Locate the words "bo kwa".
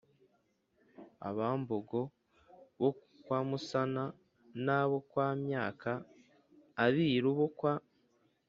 2.79-3.39, 7.39-7.73